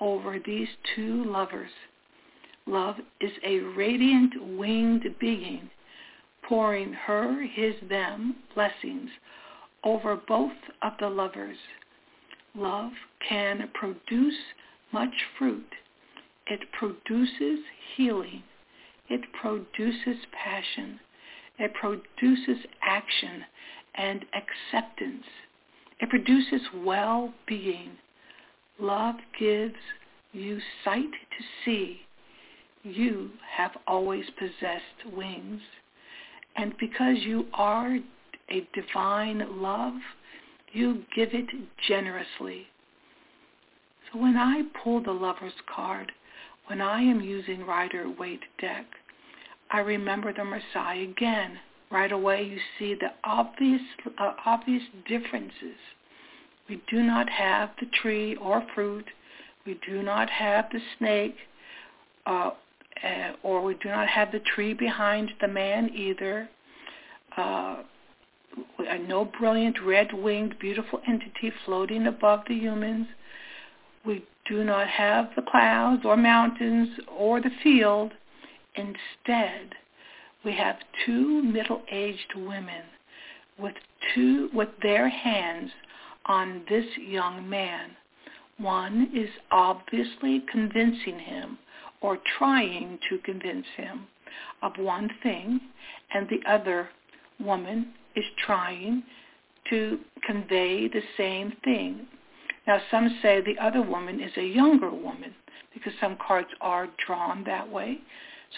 [0.00, 1.70] over these two lovers.
[2.66, 5.68] Love is a radiant winged being,
[6.48, 9.10] pouring her, his, them blessings
[9.84, 10.52] over both
[10.82, 11.56] of the lovers.
[12.54, 12.92] Love
[13.28, 14.34] can produce
[14.92, 15.66] much fruit.
[16.46, 17.60] It produces
[17.96, 18.42] healing
[19.12, 20.98] it produces passion.
[21.58, 23.44] It produces action
[23.94, 25.24] and acceptance.
[26.00, 27.90] It produces well-being.
[28.80, 29.74] Love gives
[30.32, 32.00] you sight to see.
[32.84, 35.60] You have always possessed wings.
[36.56, 37.98] And because you are
[38.50, 39.94] a divine love,
[40.72, 41.50] you give it
[41.86, 42.66] generously.
[44.10, 46.10] So when I pull the lover's card,
[46.66, 48.86] when I am using Rider-Waite deck,
[49.72, 51.58] I remember the Marseille again.
[51.90, 53.80] Right away you see the obvious,
[54.18, 55.76] uh, obvious differences.
[56.68, 59.06] We do not have the tree or fruit.
[59.66, 61.36] We do not have the snake,
[62.26, 62.50] uh,
[63.02, 66.48] uh, or we do not have the tree behind the man either.
[67.36, 67.82] Uh,
[69.06, 73.06] no brilliant red-winged beautiful entity floating above the humans.
[74.04, 78.12] We do not have the clouds or mountains or the field.
[78.74, 79.74] Instead,
[80.44, 82.82] we have two middle-aged women
[83.58, 83.74] with
[84.14, 85.70] two with their hands
[86.26, 87.90] on this young man,
[88.58, 91.58] One is obviously convincing him
[92.00, 94.06] or trying to convince him
[94.62, 95.60] of one thing,
[96.14, 96.88] and the other
[97.40, 99.02] woman is trying
[99.70, 102.06] to convey the same thing.
[102.66, 105.34] Now, some say the other woman is a younger woman
[105.74, 107.98] because some cards are drawn that way.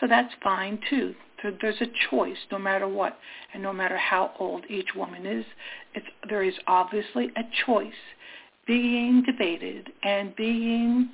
[0.00, 1.14] So that's fine too.
[1.60, 3.18] There's a choice no matter what
[3.52, 5.44] and no matter how old each woman is.
[6.28, 7.92] There is obviously a choice
[8.66, 11.10] being debated and being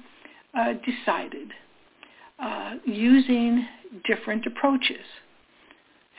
[0.56, 1.48] uh, decided
[2.38, 3.66] uh, using
[4.06, 5.04] different approaches.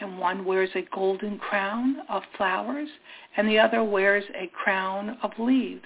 [0.02, 2.90] And one wears a golden crown of flowers
[3.38, 5.86] and the other wears a crown of leaves.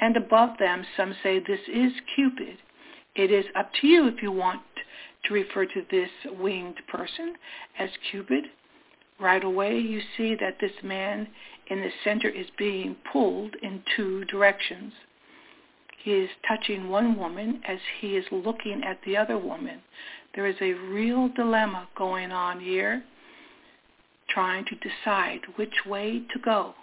[0.00, 2.56] And above them some say this is Cupid.
[3.14, 4.62] It is up to you if you want
[5.24, 7.34] to refer to this winged person
[7.78, 8.44] as Cupid.
[9.20, 11.28] Right away you see that this man
[11.68, 14.92] in the center is being pulled in two directions.
[16.02, 19.80] He is touching one woman as he is looking at the other woman.
[20.34, 23.04] There is a real dilemma going on here,
[24.28, 26.74] trying to decide which way to go.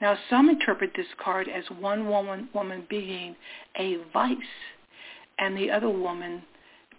[0.00, 3.36] Now some interpret this card as one woman, woman being
[3.78, 4.36] a vice
[5.38, 6.42] and the other woman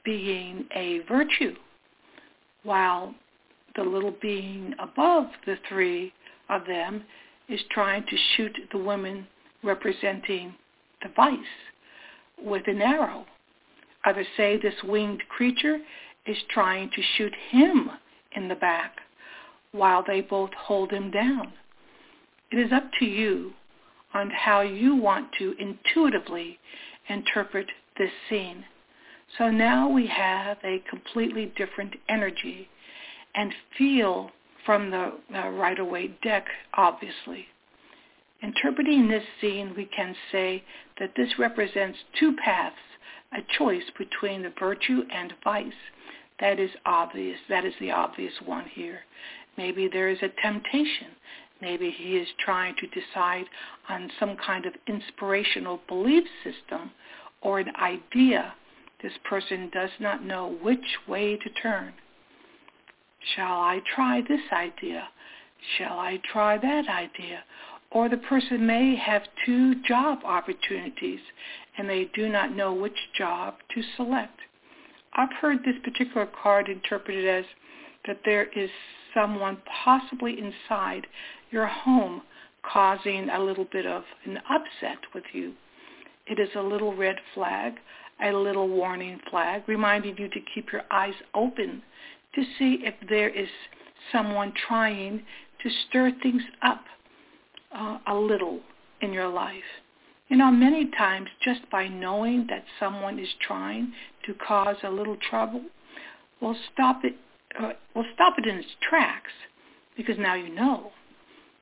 [0.06, 1.56] being a virtue,
[2.64, 3.14] while
[3.76, 6.14] the little being above the three
[6.50, 7.04] of them
[7.50, 9.28] is trying to shoot the woman
[9.64, 10.54] representing
[11.02, 11.40] the vice
[12.42, 13.26] with an arrow.
[14.06, 15.80] Others say this winged creature
[16.26, 17.90] is trying to shoot him
[18.36, 18.98] in the back
[19.72, 21.52] while they both hold him down.
[22.52, 23.54] It is up to you
[24.14, 26.58] on how you want to intuitively
[27.10, 28.64] interpret this scene.
[29.38, 32.70] So now we have a completely different energy
[33.34, 34.32] and feel
[34.66, 37.46] from the uh, Rider-Waite deck, obviously.
[38.42, 40.64] Interpreting this scene, we can say
[41.00, 42.76] that this represents two paths,
[43.34, 45.74] a choice between the virtue and vice.
[46.40, 47.40] That is obvious.
[47.50, 49.00] That is the obvious one here.
[49.58, 51.08] Maybe there is a temptation.
[51.62, 53.46] Maybe he is trying to decide
[53.90, 56.92] on some kind of inspirational belief system
[57.42, 58.54] or an idea.
[59.02, 61.94] This person does not know which way to turn.
[63.36, 65.10] Shall I try this idea?
[65.78, 67.44] Shall I try that idea?
[67.92, 71.20] Or the person may have two job opportunities
[71.78, 74.40] and they do not know which job to select.
[75.14, 77.46] I've heard this particular card interpreted as
[78.06, 78.70] that there is
[79.14, 81.08] someone possibly inside
[81.52, 82.22] your home
[82.64, 85.54] causing a little bit of an upset with you.
[86.28, 87.76] It is a little red flag,
[88.24, 91.82] a little warning flag, reminding you to keep your eyes open
[92.34, 93.48] to see if there is
[94.12, 95.24] someone trying
[95.64, 96.84] to stir things up
[97.76, 98.60] uh, a little
[99.02, 99.64] in your life.
[100.30, 103.94] You know, many times just by knowing that someone is trying
[104.26, 105.64] to cause a little trouble
[106.42, 107.16] will stop it
[107.60, 109.32] uh, will stop it in its tracks
[109.96, 110.92] because now you know.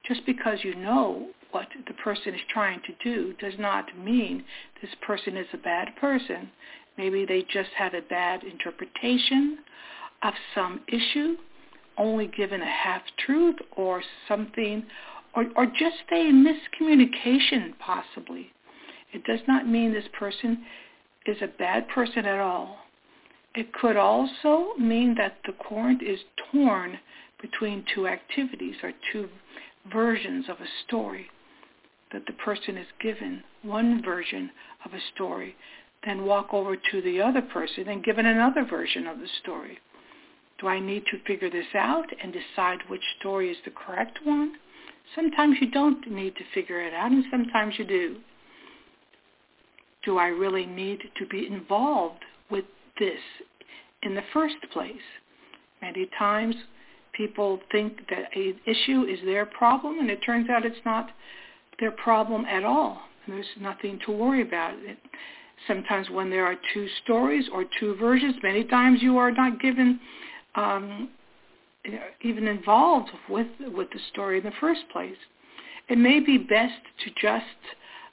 [0.07, 4.43] Just because you know what the person is trying to do does not mean
[4.81, 6.49] this person is a bad person.
[6.97, 9.59] Maybe they just had a bad interpretation
[10.23, 11.35] of some issue,
[11.97, 14.83] only given a half-truth or something,
[15.35, 18.51] or, or just a miscommunication possibly.
[19.13, 20.63] It does not mean this person
[21.25, 22.77] is a bad person at all.
[23.55, 26.19] It could also mean that the querent is
[26.51, 26.99] torn
[27.39, 29.29] between two activities or two
[29.91, 31.27] versions of a story,
[32.13, 34.51] that the person is given one version
[34.85, 35.55] of a story,
[36.05, 39.79] then walk over to the other person and given another version of the story.
[40.59, 44.53] Do I need to figure this out and decide which story is the correct one?
[45.15, 48.17] Sometimes you don't need to figure it out, and sometimes you do.
[50.05, 52.65] Do I really need to be involved with
[52.99, 53.19] this
[54.03, 54.95] in the first place?
[55.81, 56.55] Many times
[57.13, 61.09] people think that an issue is their problem, and it turns out it's not
[61.79, 63.01] their problem at all.
[63.27, 64.73] There's nothing to worry about.
[64.79, 64.97] It,
[65.67, 69.99] sometimes when there are two stories or two versions, many times you are not given
[70.55, 71.09] um,
[72.21, 75.17] even involved with with the story in the first place.
[75.89, 77.45] It may be best to just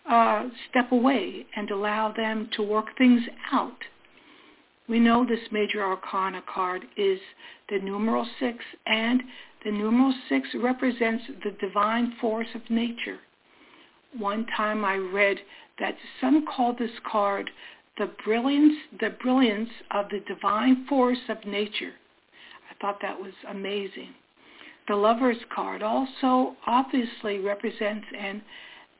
[0.08, 3.78] uh, step away and allow them to work things out.
[4.88, 7.20] We know this major arcana card is
[7.68, 9.22] the numeral six, and
[9.64, 13.18] the numeral six represents the divine force of nature.
[14.18, 15.38] One time I read
[15.78, 17.50] that some call this card
[17.98, 21.92] the brilliance, the brilliance of the divine force of nature
[22.70, 24.14] I thought that was amazing.
[24.88, 28.42] The lover's card also obviously represents an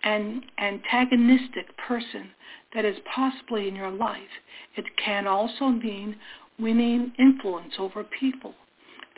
[0.03, 2.31] an antagonistic person
[2.75, 4.31] that is possibly in your life.
[4.77, 6.17] It can also mean
[6.59, 8.55] winning influence over people.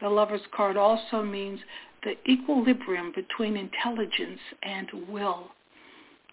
[0.01, 1.61] The lover's card also means
[2.03, 5.53] the equilibrium between intelligence and will.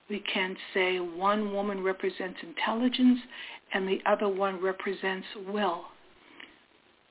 [0.10, 3.20] We can say one woman represents intelligence
[3.74, 5.86] and the other one represents will.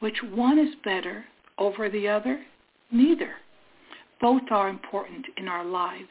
[0.00, 1.24] Which one is better
[1.58, 2.44] over the other?
[2.90, 3.34] Neither.
[4.20, 6.08] Both are important in our lives.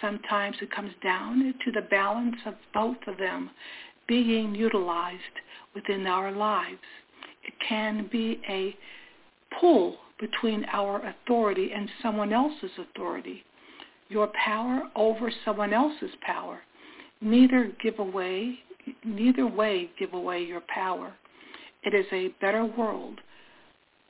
[0.00, 3.50] Sometimes it comes down to the balance of both of them
[4.06, 5.20] being utilized
[5.74, 6.78] within our lives.
[7.46, 8.76] It can be a
[9.58, 13.44] pull between our authority and someone else's authority,
[14.10, 16.60] your power over someone else's power.
[17.22, 18.58] Neither give away,
[19.04, 21.12] neither way give away your power.
[21.84, 23.20] It is a better world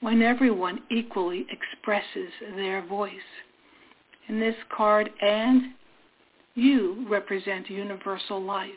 [0.00, 3.12] when everyone equally expresses their voice.
[4.28, 5.74] In this card, and
[6.54, 8.70] you represent universal life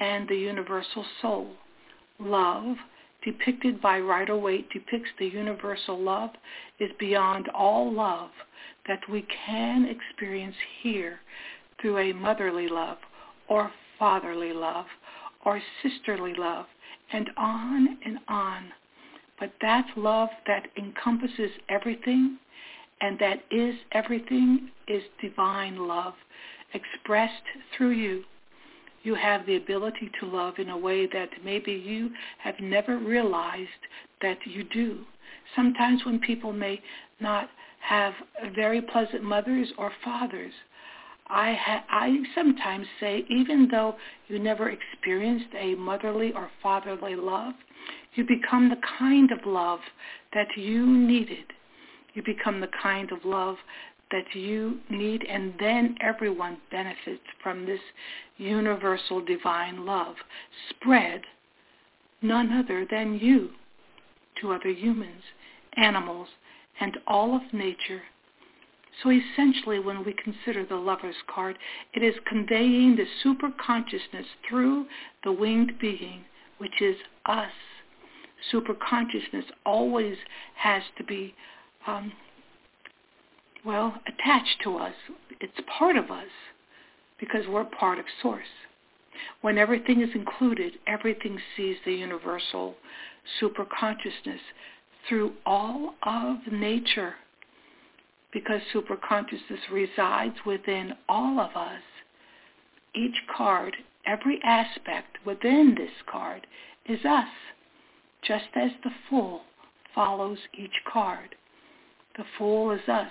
[0.00, 1.50] and the universal soul.
[2.18, 2.76] Love,
[3.24, 6.30] depicted by Rider-Waite, depicts the universal love
[6.80, 8.30] is beyond all love
[8.90, 11.20] that we can experience here
[11.80, 12.98] through a motherly love
[13.48, 13.70] or
[14.00, 14.86] fatherly love
[15.46, 16.66] or sisterly love
[17.12, 18.64] and on and on.
[19.38, 22.36] But that love that encompasses everything
[23.00, 26.14] and that is everything is divine love
[26.74, 27.44] expressed
[27.76, 28.24] through you
[29.04, 33.68] you have the ability to love in a way that maybe you have never realized
[34.20, 35.04] that you do.
[35.56, 36.80] Sometimes when people may
[37.18, 37.48] not
[37.80, 38.12] have
[38.54, 40.52] very pleasant mothers or fathers,
[41.28, 43.94] I, ha- I sometimes say even though
[44.28, 47.54] you never experienced a motherly or fatherly love,
[48.14, 49.80] you become the kind of love
[50.34, 51.44] that you needed.
[52.14, 53.56] You become the kind of love
[54.10, 57.80] that you need, and then everyone benefits from this
[58.36, 60.16] universal divine love
[60.70, 61.22] spread
[62.20, 63.50] none other than you
[64.40, 65.22] to other humans,
[65.76, 66.28] animals,
[66.80, 68.02] and all of nature.
[69.02, 71.56] So essentially, when we consider the lover's card,
[71.94, 74.86] it is conveying the super consciousness through
[75.24, 76.24] the winged being,
[76.58, 77.52] which is us.
[78.50, 80.16] Super consciousness always
[80.56, 81.34] has to be
[81.86, 82.12] um,
[83.64, 84.94] well, attached to us.
[85.40, 86.28] It's part of us
[87.18, 88.42] because we're part of Source.
[89.42, 92.74] When everything is included, everything sees the universal
[93.40, 94.40] superconsciousness
[95.08, 97.14] through all of nature
[98.32, 101.82] because superconsciousness resides within all of us.
[102.94, 103.76] Each card,
[104.06, 106.46] every aspect within this card
[106.86, 107.28] is us,
[108.22, 109.42] just as the Fool
[109.94, 111.34] follows each card.
[112.16, 113.10] The Fool is us.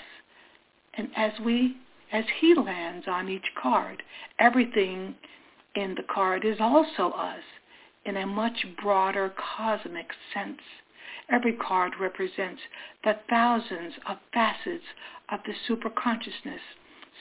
[0.95, 1.77] And as we,
[2.11, 4.03] as he lands on each card,
[4.39, 5.15] everything
[5.75, 7.43] in the card is also us
[8.05, 10.61] in a much broader cosmic sense.
[11.29, 12.61] Every card represents
[13.03, 14.85] the thousands of facets
[15.29, 16.61] of the superconsciousness.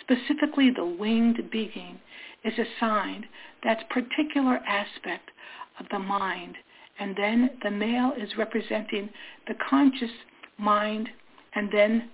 [0.00, 2.00] Specifically, the winged being
[2.44, 3.26] is assigned
[3.64, 5.30] that particular aspect
[5.78, 6.56] of the mind,
[6.98, 9.10] and then the male is representing
[9.46, 10.10] the conscious
[10.56, 11.08] mind,
[11.54, 12.10] and then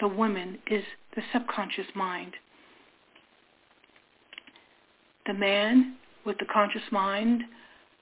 [0.00, 0.84] the woman is
[1.14, 2.34] the subconscious mind.
[5.26, 7.44] The man with the conscious mind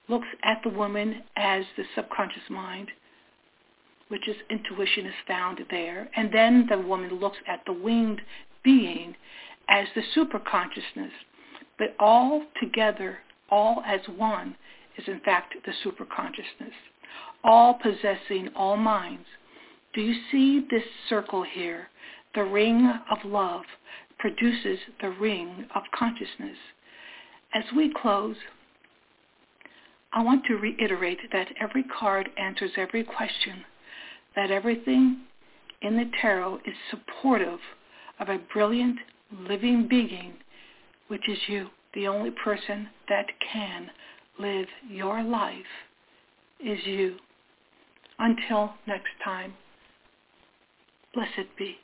[0.08, 2.88] looks at the woman as the subconscious mind,
[4.08, 6.08] which is intuition is found there.
[6.16, 8.20] And then the woman looks at the winged
[8.62, 9.14] being
[9.68, 11.10] as the superconsciousness.
[11.78, 13.18] But all together,
[13.50, 14.56] all as one,
[14.96, 16.72] is in fact the superconsciousness,
[17.44, 19.26] all possessing all minds.
[19.92, 21.88] Do you see this circle here?
[22.34, 23.62] The ring of love
[24.18, 26.56] produces the ring of consciousness.
[27.54, 28.36] As we close,
[30.16, 33.62] I want to reiterate that every card answers every question,
[34.34, 35.24] that everything
[35.82, 37.58] in the tarot is supportive
[38.18, 38.98] of a brilliant
[39.30, 40.32] living being,
[41.08, 41.68] which is you.
[41.92, 43.90] The only person that can
[44.38, 45.54] live your life
[46.60, 47.16] is you.
[48.18, 49.52] Until next time.
[51.12, 51.76] Blessed be.